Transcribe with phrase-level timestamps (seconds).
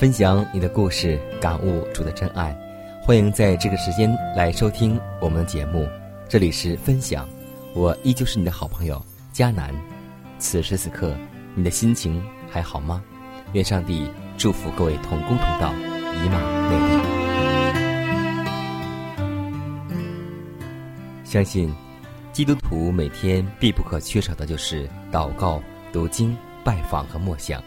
[0.00, 2.58] 分享你的故事，感悟主的真爱。
[3.02, 5.86] 欢迎在这个时间来收听我们的节目，
[6.26, 7.28] 这里是分享，
[7.74, 9.74] 我依旧是你的好朋友佳南。
[10.38, 11.14] 此时此刻，
[11.54, 13.04] 你的心情还好吗？
[13.52, 16.40] 愿上帝祝福各位同工同道，以马
[16.70, 17.02] 内利。
[21.24, 21.70] 相信
[22.32, 25.62] 基督徒每天必不可缺少的就是祷告、
[25.92, 26.34] 读经、
[26.64, 27.62] 拜访和默想。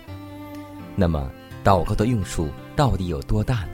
[0.96, 1.32] 那么，
[1.64, 3.70] 祷告的用处到底有多大呢？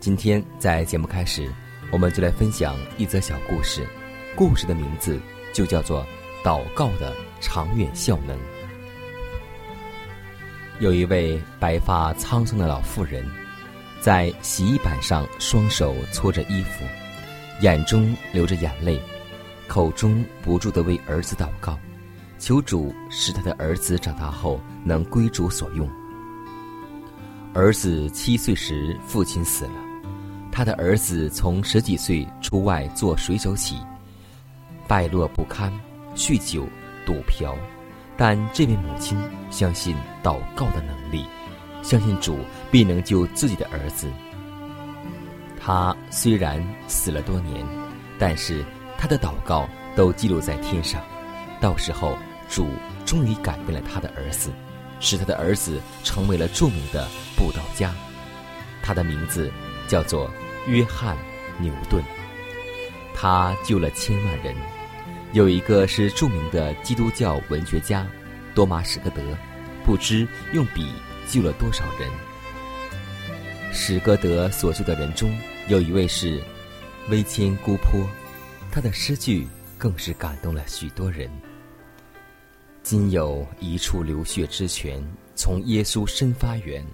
[0.00, 1.48] 今天在节目开始，
[1.92, 3.86] 我们就来分享一则小故事。
[4.34, 5.20] 故事的名字
[5.52, 6.04] 就叫做
[6.44, 8.36] 《祷告的长远效能》。
[10.80, 13.24] 有一位白发苍苍的老妇人，
[14.00, 16.84] 在洗衣板上双手搓着衣服，
[17.60, 19.00] 眼中流着眼泪，
[19.68, 21.78] 口中不住地为儿子祷告，
[22.40, 25.88] 求主使他的儿子长大后能归主所用。
[27.52, 29.72] 儿子七岁时，父亲死了。
[30.52, 33.76] 他的儿子从十几岁出外做水手起，
[34.86, 35.72] 败落不堪，
[36.14, 36.64] 酗酒、
[37.04, 37.56] 赌嫖。
[38.16, 39.18] 但这位母亲
[39.50, 41.24] 相信祷告的能力，
[41.82, 42.38] 相信主
[42.70, 44.08] 必能救自己的儿子。
[45.58, 47.66] 他虽然死了多年，
[48.16, 48.64] 但是
[48.96, 51.02] 他的祷告都记录在天上。
[51.60, 52.16] 到时候，
[52.48, 52.68] 主
[53.04, 54.50] 终于改变了他的儿子。
[55.00, 57.92] 使他的儿子成为了著名的布道家，
[58.82, 59.50] 他的名字
[59.88, 60.30] 叫做
[60.68, 61.16] 约翰·
[61.60, 62.02] 牛顿。
[63.14, 64.54] 他救了千万人。
[65.32, 68.04] 有一个是著名的基督教文学家
[68.52, 69.22] 多马史歌德，
[69.84, 70.92] 不知用笔
[71.28, 72.10] 救了多少人。
[73.72, 75.32] 史歌德所救的人中
[75.68, 76.42] 有一位是
[77.10, 78.04] 微谦姑坡，
[78.72, 79.46] 他的诗句
[79.78, 81.30] 更是感动了许多人。
[82.82, 85.02] 今有一处流血之泉，
[85.34, 86.84] 从耶稣身发源，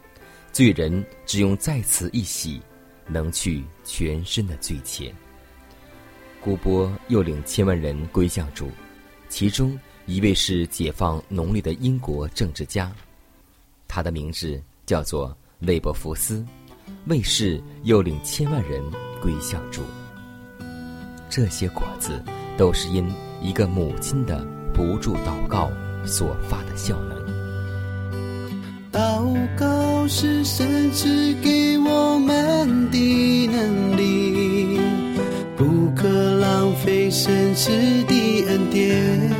[0.52, 2.60] 罪人只用在此一洗，
[3.06, 5.12] 能去全身的罪愆。
[6.42, 8.70] 姑波又领千万人归向主，
[9.28, 12.92] 其中一位是解放农历的英国政治家，
[13.88, 16.44] 他的名字叫做韦伯福斯，
[17.06, 18.82] 卫士又领千万人
[19.22, 19.82] 归向主。
[21.30, 22.22] 这些果子
[22.56, 23.08] 都是因
[23.40, 25.70] 一个母亲的不住祷告
[26.04, 27.16] 所发的效能。
[28.92, 29.24] 祷
[29.58, 34.78] 告是神赐给我们的能力，
[35.56, 37.70] 不可浪费神赐
[38.04, 39.32] 的恩典。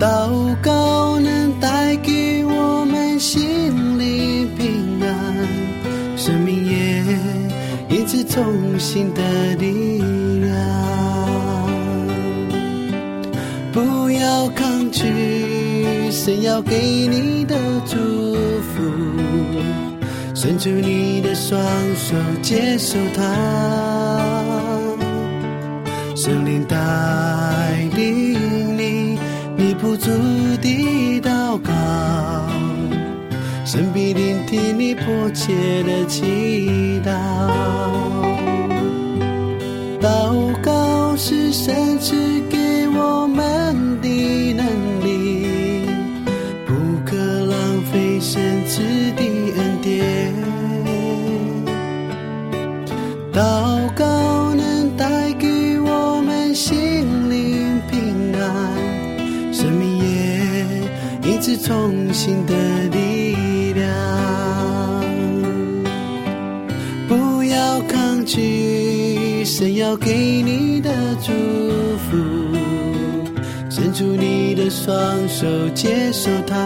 [0.00, 5.46] 祷告能带给我们心灵平安，
[6.16, 7.04] 生命也
[7.88, 8.42] 因此重
[8.78, 9.99] 新的力
[16.30, 16.78] 神要给
[17.08, 18.80] 你的祝福，
[20.32, 21.60] 伸出你的双
[21.96, 23.24] 手接受它。
[26.14, 26.76] 圣灵带
[27.96, 29.18] 领你，
[29.56, 30.08] 你不住
[30.62, 31.72] 地祷告，
[33.64, 35.04] 神必聆听你迫
[35.34, 37.00] 切的祈。
[37.04, 37.10] 祷
[62.20, 62.54] 重新的
[62.90, 63.88] 力量。
[67.08, 70.90] 不要抗拒神要给你的
[71.22, 71.32] 祝
[71.96, 72.18] 福，
[73.70, 74.94] 伸出你的双
[75.30, 76.56] 手接受它。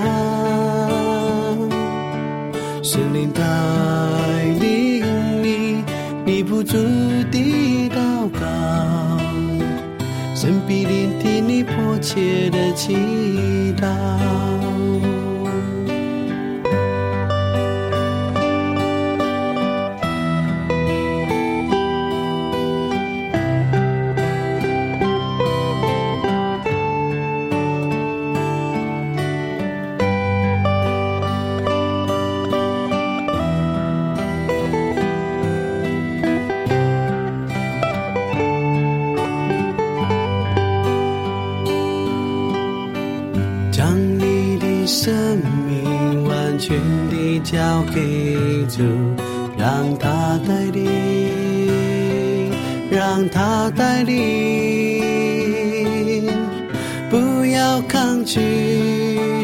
[2.83, 3.41] 圣灵带
[4.59, 5.05] 领
[5.41, 5.85] 你，
[6.25, 6.77] 你不住
[7.31, 8.41] 地祷告，
[10.35, 12.97] 神必聆听你迫切的祈
[13.81, 14.64] 祷。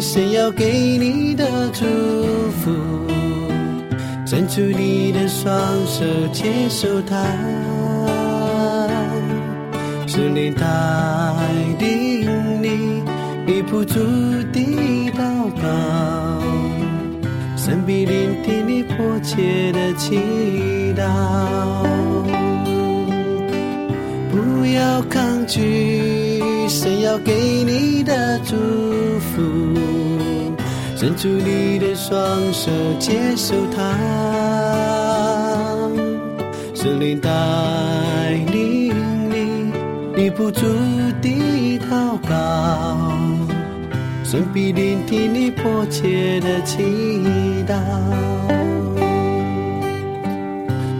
[0.00, 1.84] 神要给你的祝
[2.52, 2.70] 福，
[4.24, 5.52] 伸出你的双
[5.86, 7.22] 手接受它。
[10.06, 10.66] 是你带
[11.78, 13.02] 领你，
[13.46, 14.00] 你不住
[14.52, 15.20] 地祷
[15.60, 15.68] 告，
[17.56, 20.18] 神必聆听你迫切的祈
[20.96, 21.04] 祷。
[24.30, 25.60] 不要抗拒
[26.70, 28.54] 神要给你的祝
[29.18, 29.42] 福，
[30.96, 32.14] 伸出你的双
[32.52, 32.70] 手
[33.00, 33.98] 接受它。
[36.72, 37.28] 神灵带
[38.52, 38.94] 领
[39.28, 39.72] 你，
[40.14, 40.60] 你不住
[41.20, 42.96] 地祷告，
[44.22, 46.78] 神必聆听你迫切的祈
[47.66, 47.74] 祷。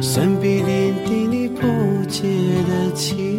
[0.03, 1.63] 神必聆听你迫
[2.09, 2.27] 切
[2.69, 3.30] 的祈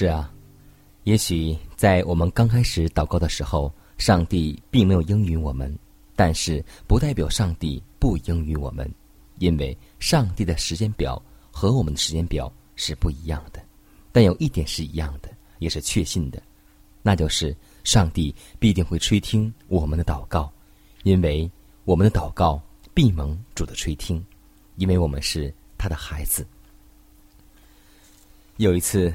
[0.00, 0.32] 是啊，
[1.04, 5.78] 也许在我们刚开始祷告的时候，上帝并没有应允我们，
[6.16, 8.90] 但是不代表上帝不应允我们，
[9.40, 13.62] 因为上帝的时间表和我们的时间表是不一样的。
[14.10, 16.42] 但有一点是一样的，也是确信的，
[17.02, 17.54] 那就是
[17.84, 20.50] 上帝必定会垂听我们的祷告，
[21.02, 21.50] 因为
[21.84, 22.58] 我们的祷告
[22.94, 24.24] 必蒙主的垂听，
[24.76, 26.46] 因为我们是他的孩子。
[28.56, 29.12] 有一次。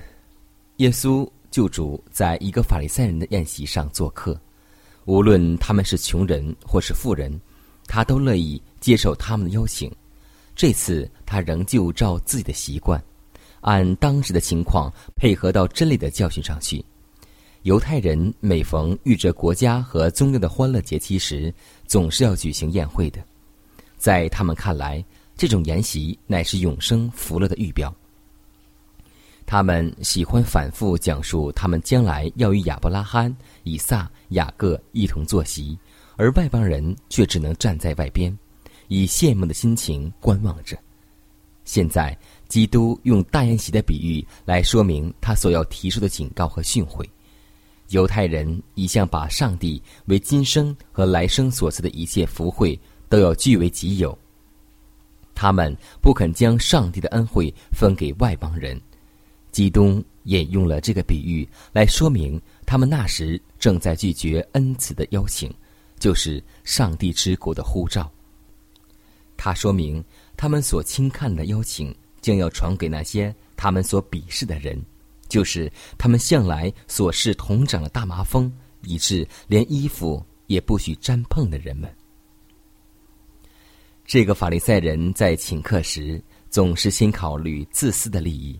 [0.77, 4.37] 耶稣救主在一个法利赛人的宴席上做客，
[5.05, 7.39] 无论他们是穷人或是富人，
[7.87, 9.89] 他都乐意接受他们的邀请。
[10.53, 13.01] 这次他仍旧照自己的习惯，
[13.61, 16.83] 按当时的情况配合到真理的教训上去。
[17.61, 21.53] 犹太人每逢遇着国家和宗教的欢乐节期时，
[21.87, 23.23] 总是要举行宴会的。
[23.97, 25.03] 在他们看来，
[25.37, 27.95] 这种筵席乃是永生福乐的预表。
[29.45, 33.33] 他们喜欢反复讲述他们将来要与亚伯拉罕、
[33.63, 35.77] 以撒、雅各一同坐席，
[36.15, 38.35] 而外邦人却只能站在外边，
[38.87, 40.75] 以羡慕的心情观望着。
[41.63, 47.07] 现在，基督用大宴席的比喻来说明他所要提出的警告和训诲。
[47.89, 52.79] 犹太人一向把上帝为今生和来生所赐的一切福惠
[53.09, 54.17] 都要据为己有，
[55.35, 58.79] 他们不肯将上帝的恩惠分给外邦人。
[59.55, 65.49] 基督引用了这个比喻来说明，他们那时正在拒绝恩赐的邀请，
[65.97, 68.11] 就是上帝之国的呼召。
[69.37, 70.03] 他说明，
[70.35, 74.77] 他们所轻看的邀请将要传给那些他们所鄙视的人，
[75.29, 81.89] 就是他们向来所视同长的大麻风，以致连衣服也不许沾碰的人们。
[84.05, 88.59] 这个法利赛人在请客时，总是先考虑自私的利益。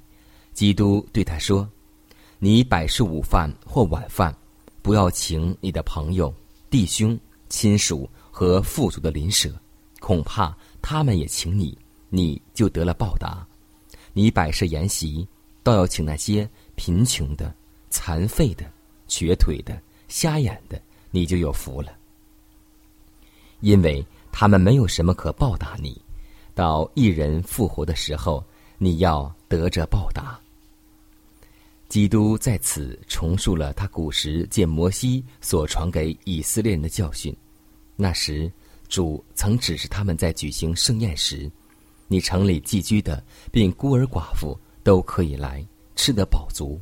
[0.56, 1.70] 基督对他说
[2.40, 4.34] ：“你百事午饭或晚饭，
[4.82, 6.34] 不要请你的朋友、
[6.70, 7.20] 弟兄、
[7.50, 9.54] 亲属和富足的邻舍，
[10.00, 11.78] 恐怕他们也请你，
[12.10, 13.46] 你就得了报答。
[14.14, 15.28] 你百事筵席，
[15.62, 17.54] 倒要请那些贫穷的、
[17.90, 18.64] 残废的、
[19.10, 20.82] 瘸腿的、瞎眼的，
[21.12, 21.92] 你就有福了，
[23.60, 26.02] 因为他们没有什么可报答你。
[26.54, 28.42] 到一人复活的时候，
[28.78, 30.40] 你要得着报答。”
[31.96, 37.34] 基督在此重述了他古时见摩西所传给以色列人的教训。
[37.96, 38.52] 那时，
[38.90, 41.50] 主曾指示他们在举行盛宴时，
[42.10, 46.78] 你城里寄居的并孤儿寡妇都可以来吃得饱足。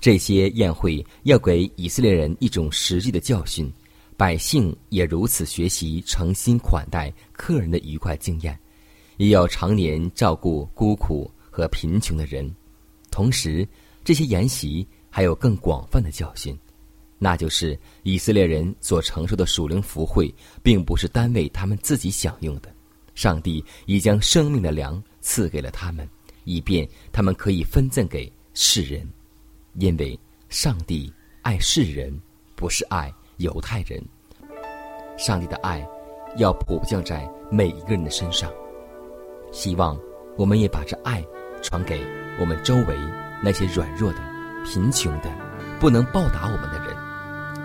[0.00, 3.68] 这些宴会要给以色列人一种实际的教训，
[4.16, 8.56] 百姓也如此学习诚心款待客人的愉快经验，
[9.16, 12.48] 也要常年照顾孤苦和贫穷的人。
[13.10, 13.66] 同时，
[14.04, 16.56] 这些研习还有更广泛的教训，
[17.18, 22.72] 那就是以色列人所承受的属灵福惠，并不是单为他们自己享用的，
[23.14, 26.08] 上帝已将生命的粮赐给了他们，
[26.44, 29.06] 以便他们可以分赠给世人。
[29.74, 31.12] 因为上帝
[31.42, 32.16] 爱世人，
[32.56, 34.02] 不是爱犹太人。
[35.16, 35.86] 上帝的爱
[36.36, 38.52] 要普降在每一个人的身上。
[39.50, 39.98] 希望
[40.36, 41.24] 我们也把这爱
[41.62, 42.06] 传给
[42.38, 42.96] 我们周围
[43.42, 44.18] 那些软弱的、
[44.64, 45.30] 贫穷的、
[45.78, 46.96] 不能报答我们的人，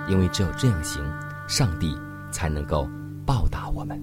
[0.07, 1.03] 因为只有这样行，
[1.47, 1.97] 上帝
[2.31, 2.89] 才能够
[3.25, 4.01] 报答我们。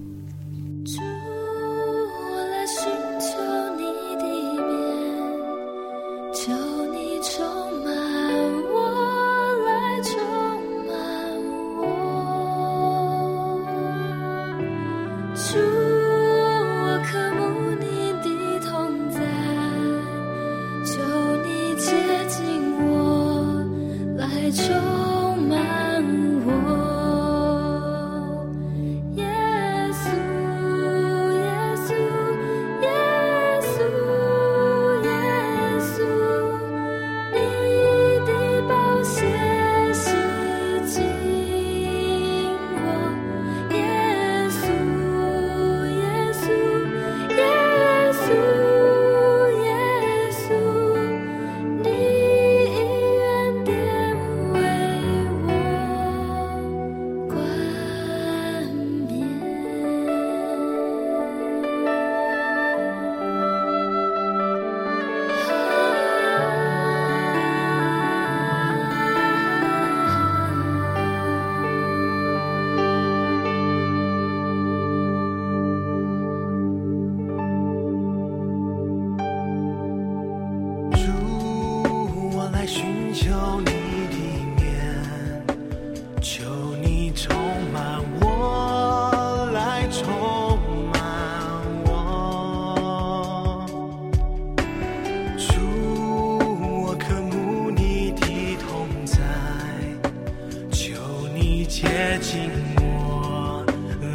[101.73, 102.49] 你接近
[102.81, 103.63] 我，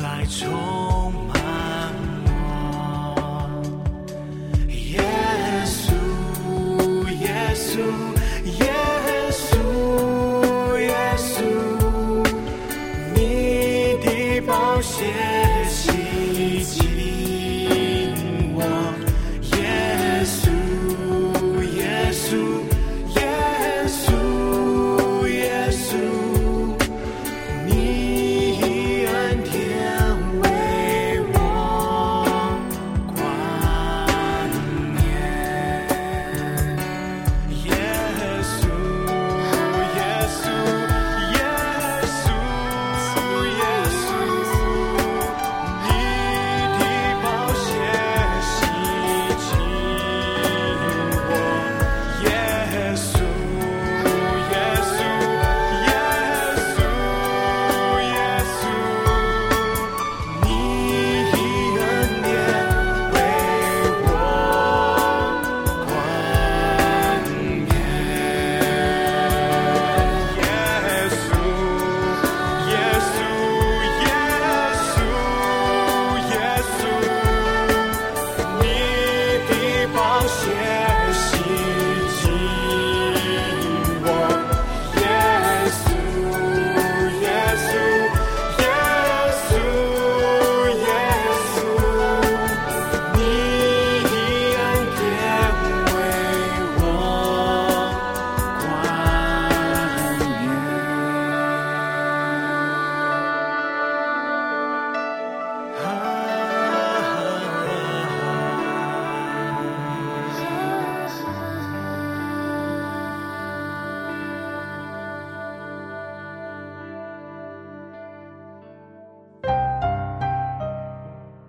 [0.03, 0.86] 来重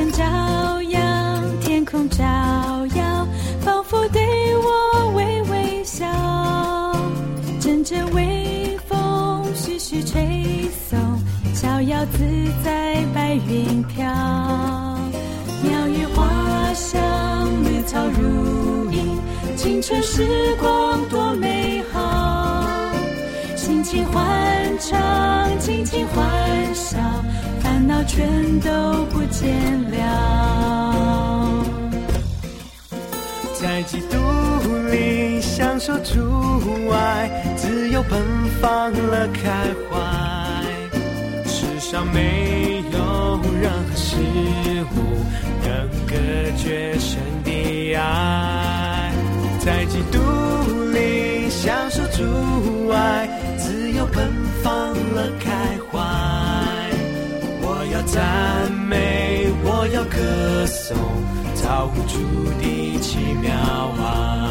[0.00, 0.98] 清晨照耀，
[1.60, 2.24] 天空照
[2.94, 3.26] 耀，
[3.60, 4.22] 仿佛对
[4.56, 6.06] 我微微笑。
[7.60, 10.98] 阵阵微风徐徐吹送，
[11.54, 12.18] 逍遥自
[12.64, 14.06] 在白云飘。
[15.62, 16.98] 鸟语花香，
[17.62, 19.18] 绿草如茵，
[19.54, 22.64] 青春时光多美好。
[23.54, 24.98] 心情欢畅，
[25.58, 26.69] 尽情欢
[28.04, 29.50] 全都不见
[29.90, 31.64] 了。
[33.60, 34.16] 在基督
[34.90, 38.20] 里享受主爱，自由奔
[38.60, 39.50] 放了开
[39.88, 39.98] 怀。
[41.46, 44.16] 世上没有任何事
[44.96, 44.96] 物
[45.62, 46.16] 能隔
[46.56, 49.12] 绝神的爱，
[49.58, 50.18] 在基督
[50.92, 53.28] 里享受主爱，
[60.90, 60.98] 颂，
[61.54, 62.18] 造物主
[62.60, 64.49] 的奇妙啊。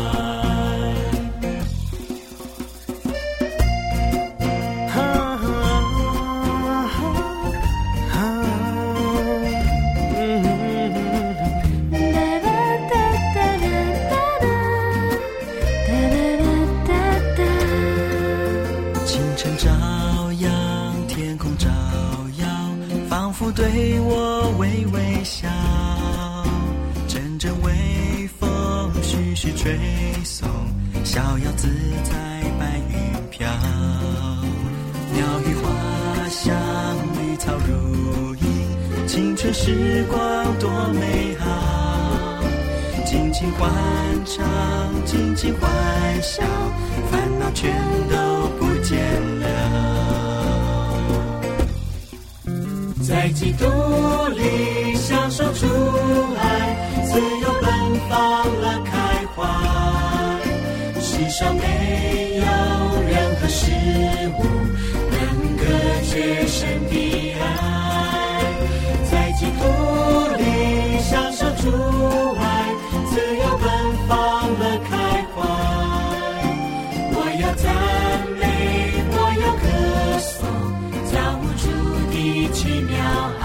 [39.61, 41.45] 时光多美好。
[43.05, 43.69] 尽情欢
[44.25, 44.47] 唱，
[45.05, 45.69] 尽情欢
[46.21, 46.41] 笑，
[47.11, 47.69] 烦恼全
[48.09, 48.97] 都不见
[49.41, 49.45] 了。
[53.05, 53.65] 在基督
[54.29, 55.67] 里享受主
[56.39, 57.69] 爱，自由奔
[58.09, 58.17] 放
[58.61, 58.91] 了开
[59.35, 59.43] 怀。
[61.01, 62.43] 世上没有
[63.03, 63.65] 任何事
[64.37, 64.39] 物
[65.11, 65.19] 能
[65.57, 65.63] 隔
[66.09, 66.93] 绝神的
[67.33, 67.43] 爱，
[69.39, 69.52] 基督
[70.38, 70.43] 里
[70.99, 71.71] 享受主
[72.41, 72.43] 爱，
[73.10, 73.69] 自由奔
[74.06, 74.12] 放
[74.60, 74.91] 乐开
[75.34, 75.38] 怀。
[77.13, 77.65] 我要赞
[78.38, 78.43] 美，
[79.13, 79.65] 我要歌
[80.19, 80.43] 颂，
[81.06, 81.63] 造物主
[82.12, 82.13] 的
[82.52, 82.91] 奇妙
[83.39, 83.41] 爱。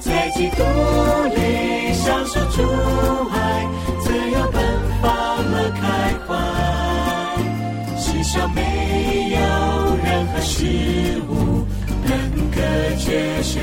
[0.00, 0.58] 在基督
[1.36, 1.38] 里
[1.94, 2.58] 享受主
[3.30, 3.36] 爱，
[4.00, 4.60] 自由奔
[5.00, 5.06] 放
[5.52, 5.82] 乐开
[6.26, 6.28] 怀。
[7.96, 8.58] 世上没
[9.30, 9.38] 有
[10.04, 10.66] 任何事
[13.44, 13.60] 绝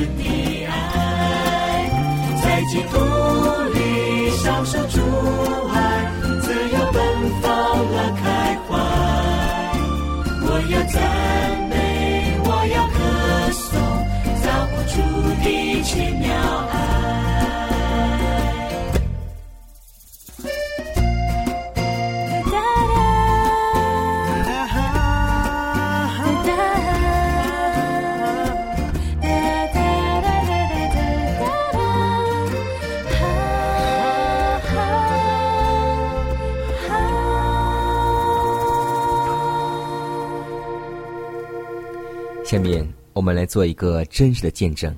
[43.51, 44.97] 做一个真实的见证。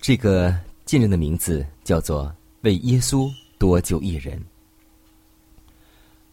[0.00, 0.52] 这个
[0.84, 4.44] 见证的名字叫做“为耶稣多救一人”。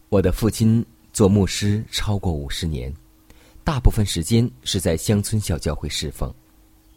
[0.10, 0.84] 我的父亲
[1.14, 2.92] 做牧师超过五十年，
[3.64, 6.34] 大部分时间是在乡村小教会侍奉。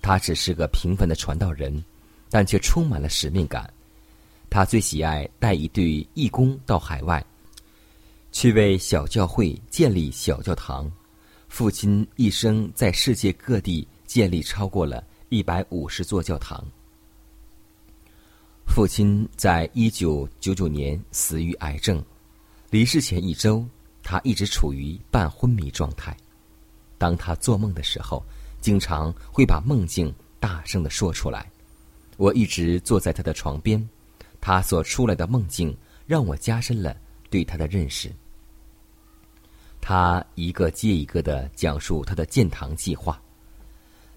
[0.01, 1.85] 他只是个平凡的传道人，
[2.31, 3.71] 但却充满了使命感。
[4.49, 7.23] 他最喜爱带一队义工到海外，
[8.33, 10.91] 去为小教会建立小教堂。
[11.55, 16.67] 父亲一生在世界各地建立超过了一百五十座教堂。
[18.67, 22.05] 父亲在一九九九年死于癌症，
[22.71, 23.65] 离世前一周，
[24.03, 26.17] 他一直处于半昏迷状态。
[26.99, 28.21] 当他做梦的时候，
[28.61, 31.49] 经常会把梦境大声的说出来。
[32.17, 33.89] 我一直坐在他的床边。
[34.41, 36.97] 他所出来的梦境让我加深了
[37.31, 38.11] 对他的认识。
[39.87, 43.21] 他一个接一个的讲述他的建堂计划。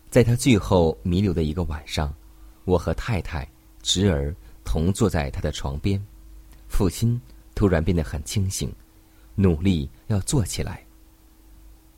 [0.10, 2.13] 在他最后弥留的一个晚上，
[2.63, 3.45] 我和太太、
[3.82, 6.01] 侄儿同坐在他的床边。
[6.69, 7.19] 父亲
[7.53, 8.73] 突然变得很清醒，
[9.36, 10.82] 努力要坐起来。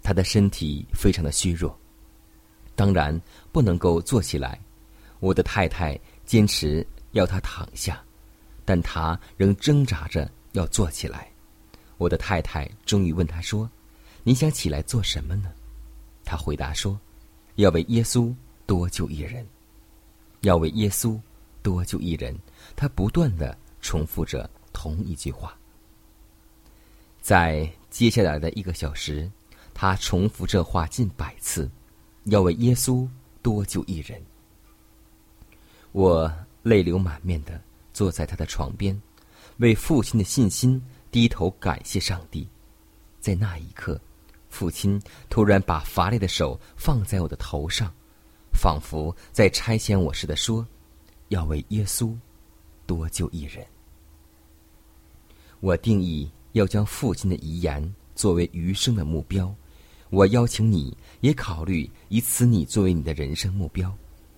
[0.02, 1.80] 他的身体非常的虚弱，
[2.76, 4.60] 当然不能够坐起来。
[5.20, 8.04] 我的太太坚持要他躺下。
[8.66, 11.32] 但他仍挣扎着要坐起来。
[12.00, 13.70] 我的太太终于问他说
[14.24, 15.52] ：“你想起来做什么呢？”
[16.26, 17.00] 他回答说
[17.58, 18.34] ：“要为耶稣
[18.66, 19.46] 多救一人，
[20.42, 21.20] 要为耶稣
[21.62, 22.36] 多救一人。”
[22.76, 25.56] 他不断的重复着同一句话。
[27.22, 29.30] 在接下来的一个小时，
[29.74, 31.70] 他重复这话近百次
[32.26, 33.08] ：“要为耶稣
[33.44, 34.20] 多救一人。”
[35.92, 36.34] 我
[36.64, 37.62] 泪流满面的。
[37.92, 38.98] 坐在他的床边，
[39.58, 40.82] 为父亲的信心
[41.12, 42.48] 低头感谢上帝。
[43.20, 44.00] 在那一刻，
[44.50, 47.94] 父亲突然把乏力的手放在我的头上，
[48.54, 50.66] 仿佛在差遣我似的说
[51.30, 52.16] ：“要为耶稣
[52.86, 53.66] 多救一人。”
[55.60, 59.54] 我定义要将父亲的遗言作为余生的目标。
[60.10, 63.96] 我邀请你也考虑以此你作为你的人生目标，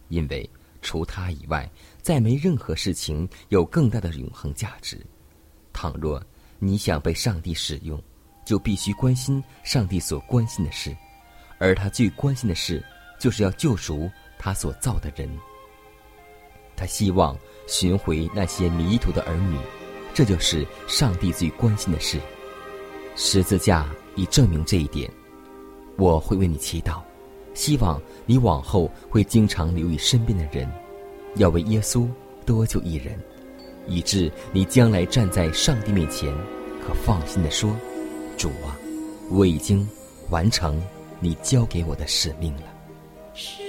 [0.09, 0.49] 因为
[0.81, 1.69] 除他以外。
[2.01, 4.99] 再没任何事情有更大的永恒价值。
[5.71, 6.21] 倘若
[6.63, 7.99] 你想被上帝使用，
[8.45, 10.95] 就必须关心上帝所关心的事，
[11.57, 12.85] 而他最关心的事，
[13.19, 15.27] 就是要救赎他所造的人。
[16.75, 17.35] 他希望
[17.67, 19.57] 寻回那些迷途的儿女，
[20.13, 22.19] 这就是上帝最关心的事。
[23.15, 25.09] 十字架已证明这一点。
[25.97, 27.01] 我会为你祈祷，
[27.55, 30.71] 希望你往后会经常留意身边的人。
[31.37, 32.07] 要为耶稣
[32.45, 33.19] 多救一人，
[33.87, 36.33] 以致你将来站在上帝面前，
[36.81, 37.75] 可放心的说
[38.37, 38.77] ：“主啊，
[39.29, 39.87] 我已经
[40.29, 40.81] 完成
[41.19, 42.63] 你交给我的使命了。”
[43.33, 43.61] 是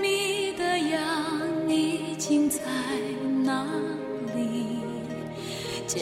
[0.00, 2.60] 迷的羊已经在
[3.44, 3.64] 哪
[4.34, 4.78] 里？
[5.86, 5.98] 救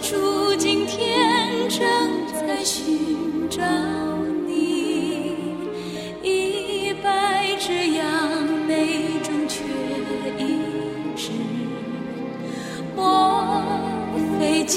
[0.00, 1.80] 主今天正
[2.46, 3.62] 在寻找。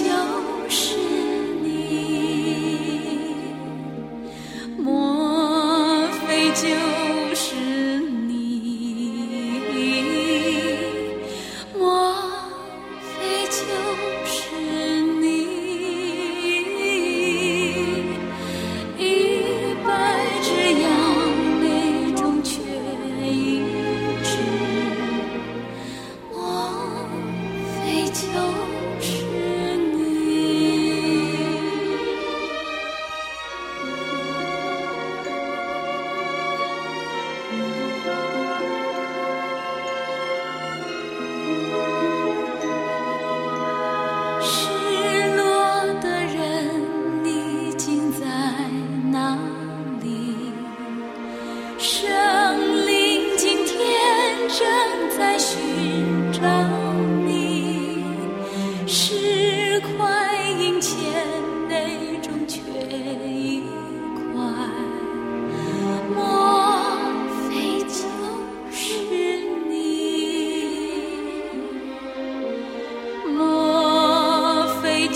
[0.03, 0.34] 就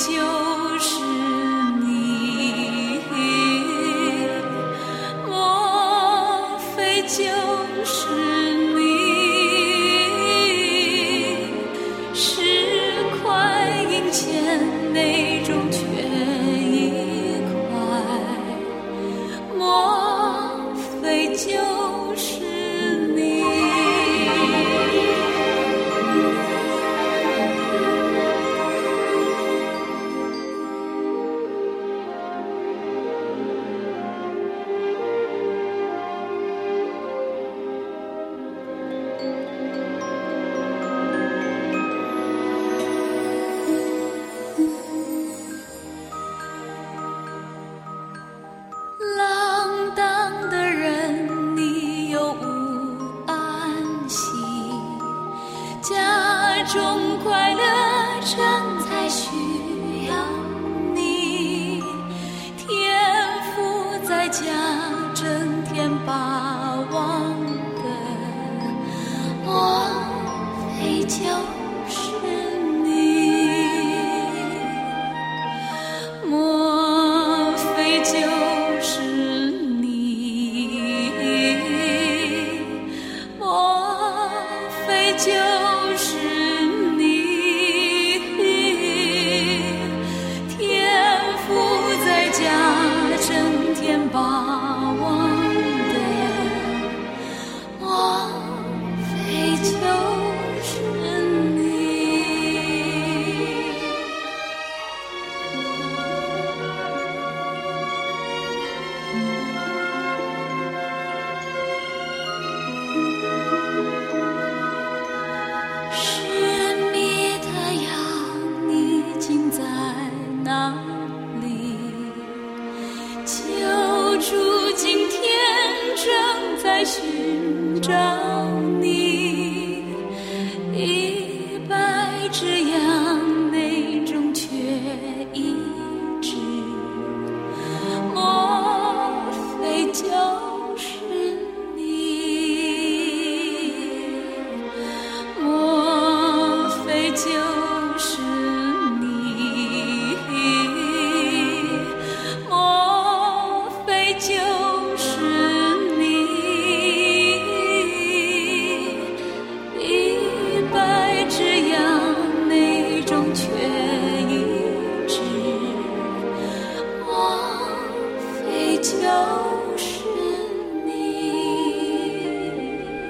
[0.07, 0.38] yo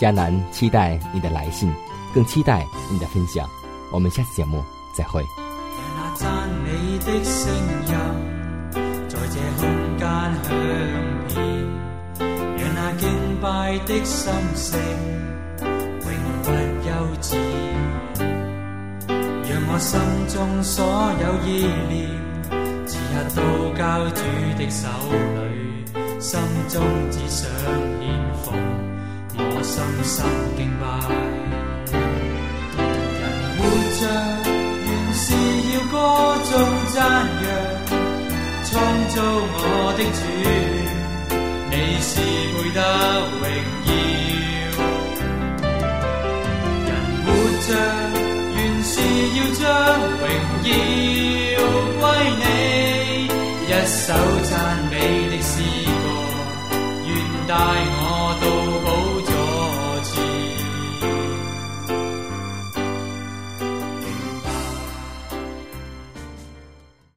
[0.00, 1.70] 迦南期待你的来信，
[2.14, 3.46] 更期待你的分享。
[3.92, 4.64] 我们下次节目
[4.96, 5.22] 再会。
[5.76, 6.24] 讓那讚
[6.64, 7.52] 美的聲
[7.84, 7.92] 音
[9.10, 10.08] 在這空間
[10.42, 10.48] 響
[11.28, 11.36] 遍，
[12.56, 13.04] 讓那敬
[13.42, 14.80] 拜的心聲
[16.00, 16.08] 永
[16.44, 16.48] 不
[16.82, 16.88] 休
[17.20, 17.36] 止。
[19.50, 20.82] 讓我心中所
[21.20, 21.48] 有意
[21.90, 22.08] 念，
[22.86, 23.38] 此刻都
[23.76, 24.22] 交主
[24.56, 24.88] 的手
[25.36, 25.44] 裏，
[26.18, 27.46] 心中只想
[28.00, 28.02] 獻
[28.42, 28.48] 奉
[29.60, 30.24] 我深深
[30.56, 30.82] 敬拜。
[33.20, 33.22] 人
[33.58, 33.60] 活
[34.00, 34.02] 着，
[34.86, 35.22] 原是
[35.68, 35.94] 要歌
[36.48, 36.48] 頌
[36.94, 36.96] 讚
[37.44, 37.44] 揚，
[38.64, 38.72] 創
[39.10, 39.20] 造
[39.52, 39.60] 我
[39.98, 40.18] 的主，
[41.70, 41.74] 你。
[42.00, 42.80] 是配得
[43.20, 43.44] 荣
[43.84, 43.90] 耀。
[46.86, 46.88] 人
[47.26, 47.28] 活
[47.68, 47.68] 着，
[48.56, 48.90] 原是
[49.36, 49.62] 要将
[50.16, 50.24] 荣
[50.64, 51.60] 耀
[52.00, 52.02] 归
[52.40, 52.42] 你，
[53.68, 54.08] 一首
[54.48, 54.50] 赞
[54.90, 54.92] 美
[55.28, 55.52] 的诗
[56.00, 56.02] 歌，
[57.04, 57.08] 愿
[57.46, 57.52] 带
[58.00, 58.00] 我